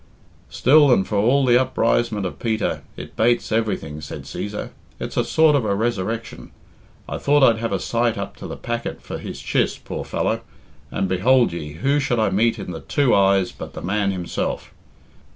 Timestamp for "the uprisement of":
1.45-2.39